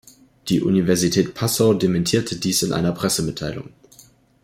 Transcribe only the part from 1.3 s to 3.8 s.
Passau dementierte dies in einer Pressemitteilung.